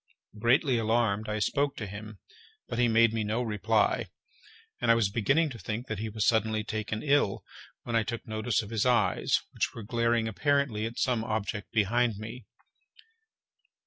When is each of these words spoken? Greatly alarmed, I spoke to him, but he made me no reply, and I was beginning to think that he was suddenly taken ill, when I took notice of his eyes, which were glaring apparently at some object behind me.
Greatly 0.39 0.79
alarmed, 0.79 1.29
I 1.29 1.37
spoke 1.37 1.77
to 1.77 1.85
him, 1.85 2.17
but 2.67 2.79
he 2.79 2.87
made 2.87 3.13
me 3.13 3.23
no 3.23 3.43
reply, 3.43 4.07
and 4.81 4.89
I 4.89 4.95
was 4.95 5.09
beginning 5.11 5.51
to 5.51 5.59
think 5.59 5.85
that 5.85 5.99
he 5.99 6.09
was 6.09 6.25
suddenly 6.25 6.63
taken 6.63 7.03
ill, 7.03 7.43
when 7.83 7.95
I 7.95 8.01
took 8.01 8.25
notice 8.25 8.63
of 8.63 8.71
his 8.71 8.83
eyes, 8.83 9.43
which 9.51 9.75
were 9.75 9.83
glaring 9.83 10.27
apparently 10.27 10.87
at 10.87 10.97
some 10.97 11.23
object 11.23 11.71
behind 11.71 12.17
me. 12.17 12.45